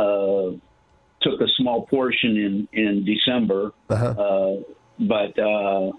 [0.00, 0.50] uh,
[1.22, 4.06] took a small portion in in December, Uh-huh.
[4.06, 4.56] uh,
[5.00, 5.90] but uh,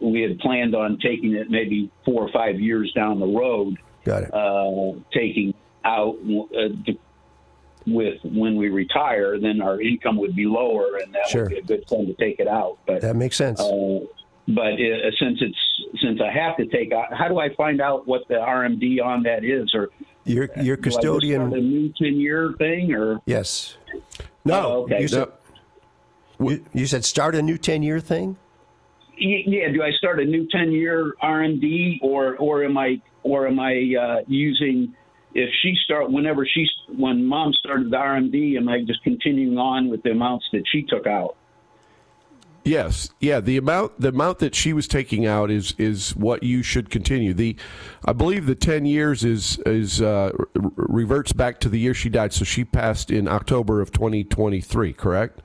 [0.00, 3.76] we had planned on taking it maybe four or five years down the road.
[4.04, 4.34] Got it.
[4.34, 6.16] uh, taking out
[6.56, 6.68] uh,
[7.86, 11.42] with when we retire, then our income would be lower, and that Sure.
[11.44, 12.78] would be a good time to take it out.
[12.86, 13.60] But that makes sense.
[13.60, 14.00] uh,
[14.48, 18.06] but uh, since it's since I have to take out, how do I find out
[18.06, 19.90] what the RMD on that is, or
[20.24, 23.76] your your do I just start a new ten year thing, or Yes.
[24.44, 24.54] No.
[24.66, 25.00] Oh, okay.
[25.00, 25.28] You said,
[26.38, 26.50] No.
[26.50, 28.36] you, you said start a new ten year thing.
[29.16, 33.58] Yeah, do I start a new ten year RMD, or or am I or am
[33.60, 34.94] I uh, using
[35.34, 39.90] if she start whenever she when mom started the RMD, am I just continuing on
[39.90, 41.36] with the amounts that she took out?
[42.64, 43.40] Yes, yeah.
[43.40, 47.34] The amount the amount that she was taking out is is what you should continue.
[47.34, 47.56] The
[48.06, 52.08] I believe the ten years is is uh, re- reverts back to the year she
[52.08, 52.32] died.
[52.32, 54.94] So she passed in October of 2023.
[54.94, 55.42] Correct.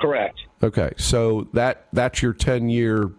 [0.00, 0.38] Correct.
[0.62, 3.10] Okay, so that that's your ten year.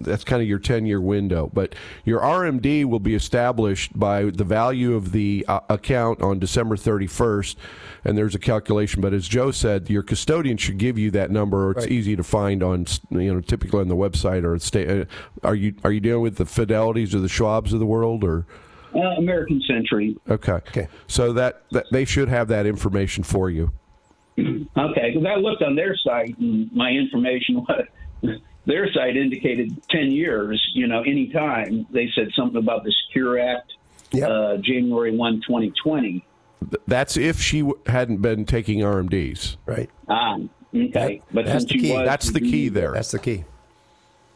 [0.00, 4.44] That's kind of your ten year window, but your RMD will be established by the
[4.44, 7.58] value of the uh, account on December thirty first,
[8.02, 9.02] and there's a calculation.
[9.02, 11.92] But as Joe said, your custodian should give you that number, or it's Right.
[11.92, 14.88] easy to find on you know typically on the website or state.
[14.88, 15.04] Uh,
[15.42, 18.46] are you are you dealing with the Fidelities or the Schwabs of the world, or
[18.94, 20.16] Uh, American Century.
[20.30, 20.52] Okay.
[20.52, 20.88] Okay.
[21.06, 23.72] So that, that they should have that information for you.
[24.38, 27.56] Okay, because I looked on their site and my information
[28.22, 31.86] was their site indicated 10 years, you know, anytime.
[31.90, 33.72] They said something about the Secure Act,
[34.12, 34.28] Yep.
[34.28, 36.24] uh, January 1, 2020.
[36.86, 39.56] That's if she hadn't been taking RMDs.
[39.66, 39.90] Right.
[40.08, 40.36] Ah,
[40.74, 41.22] okay.
[41.32, 41.92] But That's the key.
[41.92, 42.92] was, That's the key there.
[42.92, 43.44] That's the key.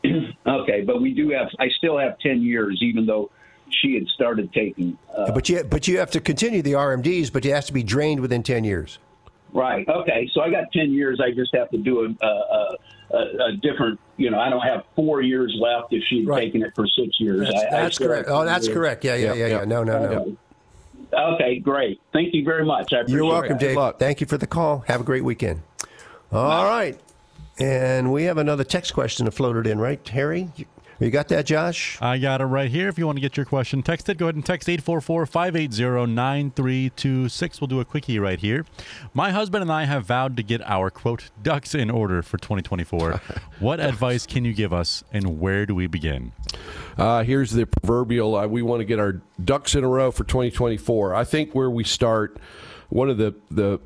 [0.46, 3.30] Okay, but we do have, I still have 10 years, even though
[3.70, 4.98] she had started taking.
[5.14, 7.82] Uh, but you but you have to continue the RMDs, but it has to be
[7.82, 8.98] drained within ten years.
[9.52, 9.86] Right.
[9.88, 11.20] Okay, so I got 10 years.
[11.20, 12.76] I just have to do a, a,
[13.12, 16.44] a, a different, you know, I don't have four years left if she'd Right.
[16.46, 17.48] taken it for six years.
[17.48, 18.28] That's, I, I that's still correct.
[18.30, 18.76] Oh, that's years.
[18.76, 19.04] correct.
[19.04, 19.58] Yeah, yeah, Yeah, yeah, yeah.
[19.60, 19.64] yeah.
[19.64, 20.06] No, no, no.
[20.20, 20.36] Okay.
[21.12, 22.00] Okay, great.
[22.12, 22.92] Thank you very much.
[22.92, 23.58] I appreciate You're welcome, it.
[23.58, 23.76] Dave.
[23.76, 23.98] luck.
[23.98, 24.84] Thank you for the call.
[24.86, 25.62] Have a great weekend.
[26.30, 26.96] All right.
[27.58, 30.50] And we have another text question that floated in, right, Harry?
[31.00, 31.96] You, got that, Josh?
[32.02, 32.86] I got it right here.
[32.86, 37.60] If you want to get your question texted, go ahead and text 844 580 9326.
[37.60, 38.66] We'll do a quickie right here.
[39.14, 43.20] My husband and I have vowed to get our, quote, ducks in order for 2024.
[43.60, 46.32] what advice can you give us, and where do we begin?
[46.98, 50.24] Uh, here's the proverbial uh, we want to get our ducks in a row for
[50.24, 51.14] 2024.
[51.14, 52.38] I think where we start,
[52.90, 53.80] one of the, the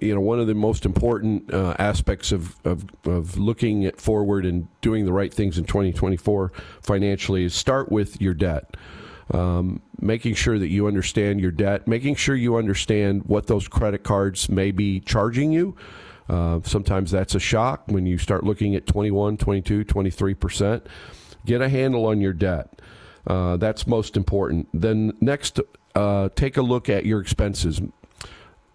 [0.00, 4.68] you know one of the most important uh, aspects of, of, of looking forward and
[4.80, 8.76] doing the right things in 2024 financially is start with your debt.
[9.32, 14.02] Um, making sure that you understand your debt making sure you understand what those credit
[14.02, 15.76] cards may be charging you.
[16.28, 20.82] Uh, sometimes that's a shock when you start looking at 21 22 23%
[21.46, 22.82] get a handle on your debt.
[23.26, 24.68] Uh, that's most important.
[24.74, 25.60] Then next
[25.94, 27.80] uh, take a look at your expenses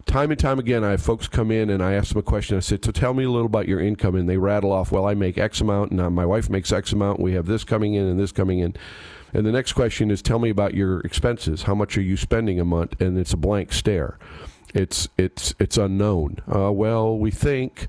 [0.06, 2.56] time and time again, I have folks come in and I ask them a question.
[2.56, 5.06] I said, "So tell me a little about your income," and they rattle off, "Well,
[5.06, 7.20] I make X amount, and uh, my wife makes X amount.
[7.20, 8.74] We have this coming in and this coming in."
[9.34, 11.64] And the next question is, "Tell me about your expenses.
[11.64, 14.18] How much are you spending a month?" And it's a blank stare.
[14.74, 16.38] It's it's it's unknown.
[16.52, 17.88] Uh, well, we think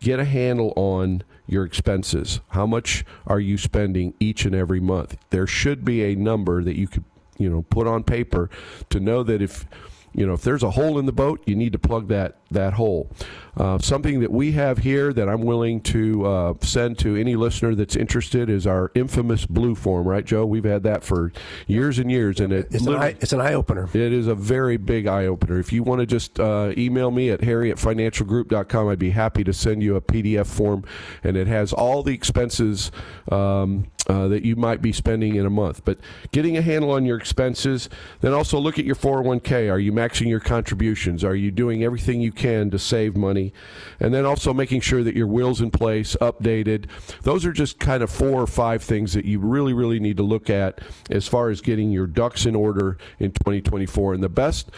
[0.00, 2.40] get a handle on your expenses.
[2.50, 5.16] How much are you spending each and every month?
[5.30, 7.04] There should be a number that you could,
[7.38, 8.48] you know, put on paper
[8.88, 9.66] to know that if
[10.14, 12.74] you know if there's a hole in the boat, you need to plug that that
[12.74, 13.10] hole.
[13.56, 17.74] Uh, something that we have here that I'm willing to uh, send to any listener
[17.74, 20.46] that's interested is our infamous blue form, right, Joe?
[20.46, 21.32] We've had that for
[21.66, 23.88] years and years, and it It's an eye, it's an eye opener.
[23.92, 25.58] it is a very big eye opener.
[25.58, 29.44] If you want to just uh, email me at harry at financialgroup.com, I'd be happy
[29.44, 30.84] to send you a PDF form,
[31.24, 32.92] and it has all the expenses
[33.30, 35.84] um, uh, that you might be spending in a month.
[35.84, 35.98] But
[36.32, 37.88] getting a handle on your expenses,
[38.20, 39.70] then also look at your 401k.
[39.70, 41.22] Are you maxing your contributions?
[41.22, 43.52] Are you doing everything you can to save money?
[43.98, 46.86] And then also making sure that your will's in place, updated.
[47.22, 50.22] Those are just kind of four or five things that you really, really need to
[50.22, 54.14] look at as far as getting your ducks in order in 2024.
[54.14, 54.70] And the best,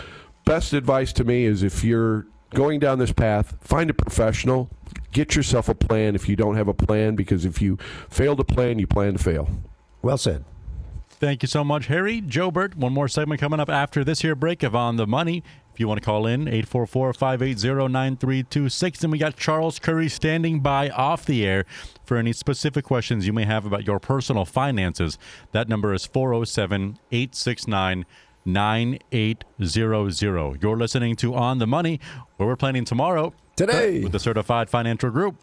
[0.45, 4.71] best advice to me is if you're going down this path, find a professional.
[5.13, 7.77] Get yourself a plan if you don't have a plan, because if you
[8.09, 9.49] fail to plan, you plan to fail.
[10.03, 10.45] Well said.
[11.23, 12.21] Thank you so much, Harry.
[12.21, 15.45] Joe Bert, one more segment coming up after this here break of On the Money.
[15.73, 19.05] If you want to call in, 844-580-9326.
[19.05, 21.65] And we got Charles Curry standing by off the air
[22.05, 25.17] for any specific questions you may have about your personal finances.
[25.53, 28.05] That number is 407-869
[28.45, 30.61] 9800.
[30.61, 32.01] You're listening to On the Money,
[32.37, 34.03] where we're planning tomorrow Today.
[34.03, 35.37] with the Certified Financial Group.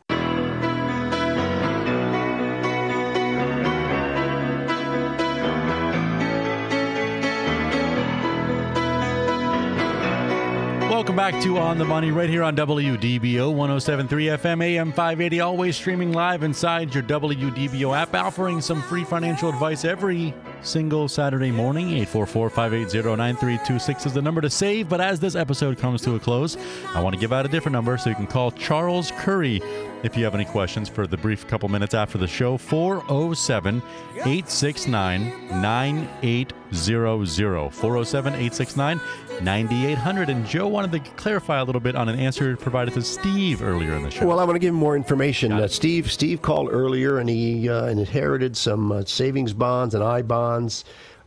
[11.00, 15.40] Welcome back to On the Money right here on WDBO 1073 FM AM 580.
[15.40, 21.52] Always streaming live inside your WDBO app, offering some free financial advice every single Saturday
[21.52, 21.90] morning.
[21.90, 24.90] 844 580 9326 is the number to save.
[24.90, 26.58] But as this episode comes to a close,
[26.94, 29.62] I want to give out a different number so you can call Charles Curry
[30.04, 32.58] if you have any questions for the brief couple minutes after the show.
[32.58, 33.82] 407
[34.16, 37.70] 869 9800.
[37.70, 39.02] 407 869
[39.42, 40.30] 9800.
[40.30, 43.96] And Joe wanted to clarify a little bit on an answer provided to Steve earlier
[43.96, 44.28] in the show.
[44.28, 45.54] Well, I want to give him more information.
[45.54, 45.68] Uh.
[45.68, 50.49] Steve Steve called earlier, and he uh, inherited some uh, savings bonds and I bonds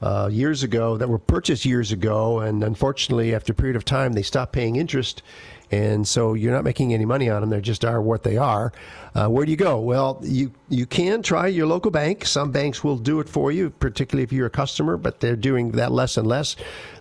[0.02, 4.14] uh, years ago that were purchased years ago, and unfortunately, after a period of time,
[4.14, 5.22] they stopped paying interest.
[5.70, 8.72] And so you're not making any money on them; they just are what they are.
[9.14, 9.80] Uh, where do you go?
[9.80, 12.26] Well, you you can try your local bank.
[12.26, 15.70] Some banks will do it for you, particularly if you're a customer, but they're doing
[15.72, 16.56] that less and less.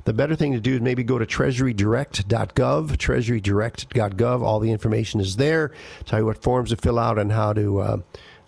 [0.06, 4.42] The better thing to do is maybe go to treasurydirect.gov, treasurydirect.gov.
[4.42, 5.72] All the information is there.
[6.06, 7.98] Tell you what forms to fill out and how to uh,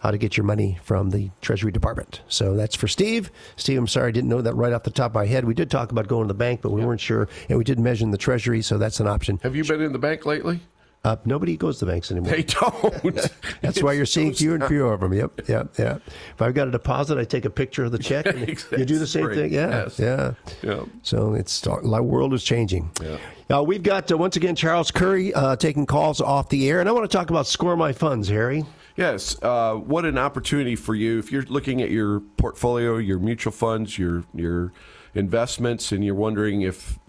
[0.04, 2.22] how to get your money from the Treasury Department.
[2.28, 3.32] So that's for Steve.
[3.56, 5.46] Steve, I'm sorry, I didn't know that right off the top of my head.
[5.46, 7.80] We did talk about going to the bank, but we weren't sure, and we did
[7.80, 9.40] measure in the Treasury, so that's an option.
[9.44, 10.60] Have you been in the bank lately?
[11.06, 12.32] Uh, nobody goes to the banks anymore.
[12.32, 13.14] They don't.
[13.62, 15.12] That's why you're seeing fewer and fewer of them.
[15.14, 16.02] Yep, yep, yep.
[16.34, 18.26] If I've got a deposit, I take a picture of the check.
[18.26, 19.36] And You do the same Great.
[19.36, 20.00] thing, yeah, Yes.
[20.00, 20.34] yeah.
[20.62, 20.86] Yeah.
[21.02, 22.90] So it's the world is changing.
[23.02, 23.18] Yeah.
[23.58, 26.88] Uh, we've got uh, once again Charles Curry uh, taking calls off the air, and
[26.88, 28.64] I want to talk about Score My Funds, Harry.
[28.96, 33.52] Yes, uh, what an opportunity for you if you're looking at your portfolio, your mutual
[33.52, 34.72] funds, your your
[35.16, 37.00] investments, and you're wondering if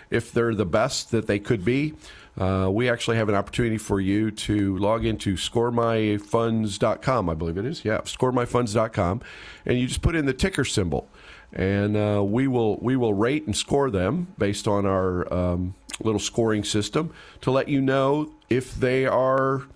[0.10, 1.94] if they're the best that they could be.
[2.38, 7.64] Uh, we actually have an opportunity for you to log into scoremyfunds.com, I believe it
[7.64, 7.82] is.
[7.82, 9.22] Yeah, scoremyfunds.com,
[9.64, 11.08] and you just put in the ticker symbol,
[11.52, 16.20] and uh, we will we will rate and score them based on our um, little
[16.20, 19.66] scoring system to let you know if they are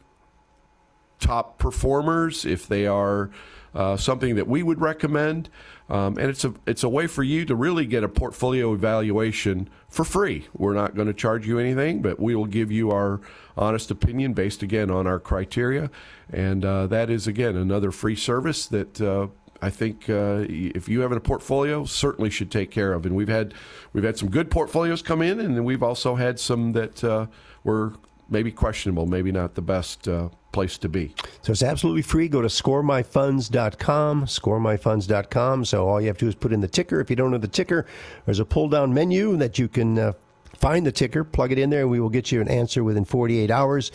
[1.20, 3.30] top performers, if they are
[3.74, 5.48] uh, something that we would recommend,
[5.88, 9.68] um, and it's a it's a way for you to really get a portfolio evaluation
[9.88, 10.48] for free.
[10.54, 13.20] We're not going to charge you anything, but we will give you our
[13.56, 15.90] honest opinion based again on our criteria,
[16.32, 19.00] and uh, that is again another free service that.
[19.00, 19.28] Uh,
[19.62, 23.04] I think uh, if you have a portfolio, certainly should take care of.
[23.04, 23.52] And we've had
[23.92, 27.26] we've had some good portfolios come in, and then we've also had some that uh,
[27.62, 27.92] were
[28.30, 31.14] maybe questionable, maybe not the best uh, place to be.
[31.42, 32.28] So it's absolutely free.
[32.28, 35.64] Go to scoremyfunds.com, scoremyfunds.com.
[35.64, 37.00] So all you have to do is put in the ticker.
[37.00, 37.86] If you don't know the ticker,
[38.24, 40.12] there's a pull down menu that you can uh,
[40.60, 43.04] find the ticker, plug it in there, and we will get you an answer within
[43.04, 43.90] 48 hours.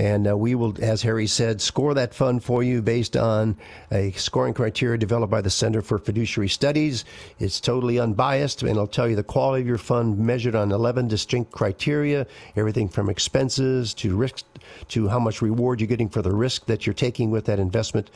[0.00, 3.56] And uh, we will, as Harry said, score that fund for you based on
[3.92, 7.04] a scoring criteria developed by the Center for Fiduciary Studies.
[7.38, 11.06] It's totally unbiased, and it'll tell you the quality of your fund measured on 11
[11.08, 14.44] distinct criteria, everything from expenses to risk
[14.88, 18.10] to how much reward you're getting for the risk that you're taking with that investment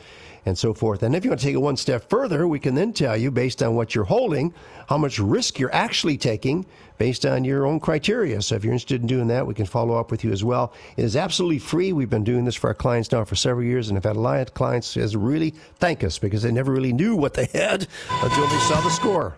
[0.45, 1.03] and so forth.
[1.03, 3.31] And if you want to take it one step further, we can then tell you,
[3.31, 4.53] based on what you're holding,
[4.87, 6.65] how much risk you're actually taking
[6.97, 8.41] based on your own criteria.
[8.41, 10.73] So if you're interested in doing that, we can follow up with you as well.
[10.95, 11.93] It is absolutely free.
[11.93, 14.19] We've been doing this for our clients now for several years and have had a
[14.19, 18.47] lot of clients really thank us because they never really knew what they had until
[18.47, 19.37] they saw the score.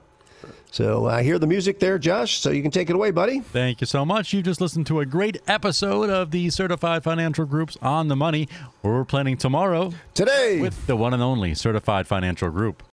[0.72, 2.40] So uh, I hear the music there, Josh.
[2.40, 3.40] So you can take it away, buddy.
[3.40, 4.34] Thank you so much.
[4.34, 8.50] You just listened to a great episode of the Certified Financial Group's On the Money.
[8.84, 10.60] We're planning tomorrow Today.
[10.60, 12.84] with the one and only Certified Financial Group.